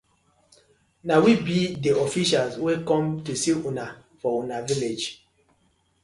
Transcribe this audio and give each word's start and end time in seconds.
Na 1.07 1.15
we 1.23 1.31
bi 1.45 1.59
di 1.83 1.91
officials 2.05 2.53
wey 2.63 2.79
com 2.89 3.03
to 3.25 3.31
see 3.41 3.59
una 3.69 3.85
for 4.21 4.31
una 4.45 4.57
village. 4.71 5.07